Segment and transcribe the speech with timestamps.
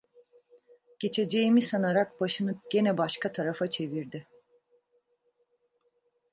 [0.99, 4.27] Geçeceğimi sanarak başını gene başka tarafa çevirdi.